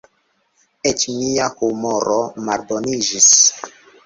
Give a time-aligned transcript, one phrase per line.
[0.91, 2.17] Eĉ mia humoro
[2.49, 3.31] malboniĝis.